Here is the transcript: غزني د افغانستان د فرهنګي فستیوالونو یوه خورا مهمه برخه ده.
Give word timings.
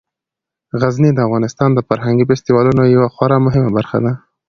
غزني 0.81 1.11
د 1.13 1.19
افغانستان 1.27 1.69
د 1.73 1.79
فرهنګي 1.87 2.25
فستیوالونو 2.29 2.83
یوه 2.95 3.07
خورا 3.15 3.37
مهمه 3.45 3.69
برخه 3.77 3.97
ده. 4.03 4.11